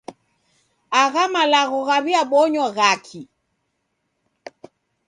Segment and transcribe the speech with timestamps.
[1.01, 3.21] Agha malagho kwaw'iabonya ghaki?